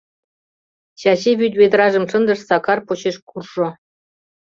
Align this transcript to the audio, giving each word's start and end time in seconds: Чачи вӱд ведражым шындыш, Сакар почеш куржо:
Чачи 0.99 1.31
вӱд 1.39 1.53
ведражым 1.59 2.05
шындыш, 2.11 2.39
Сакар 2.47 2.79
почеш 2.87 3.15
куржо: 3.29 3.67